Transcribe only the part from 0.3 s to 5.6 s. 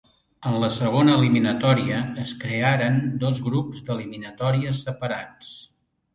En la segona eliminatòria es crearen dos grups d'eliminatòries separats.